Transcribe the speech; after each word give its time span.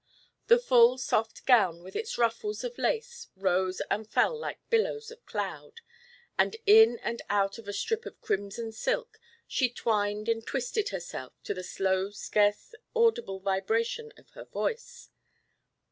The 0.47 0.57
full 0.57 0.97
soft 0.97 1.45
gown 1.45 1.83
with 1.83 1.95
its 1.95 2.17
ruffles 2.17 2.63
of 2.63 2.79
lace 2.79 3.27
rose 3.35 3.83
and 3.91 4.09
fell 4.09 4.35
like 4.35 4.57
billows 4.67 5.11
of 5.11 5.23
cloud, 5.27 5.81
and 6.39 6.55
in 6.65 6.97
and 7.03 7.21
out 7.29 7.59
of 7.59 7.67
a 7.67 7.71
strip 7.73 8.07
of 8.07 8.19
crimson 8.19 8.71
silk 8.71 9.19
she 9.45 9.69
twined 9.69 10.27
and 10.27 10.43
twisted 10.43 10.89
herself 10.89 11.33
to 11.43 11.53
the 11.53 11.63
slow 11.63 12.09
scarce 12.09 12.73
audible 12.95 13.39
vibration 13.41 14.11
of 14.17 14.31
her 14.31 14.45
voice. 14.45 15.09